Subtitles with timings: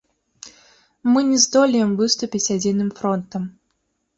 [1.11, 3.43] Мы не здолеем выступіць адзіным фронтам.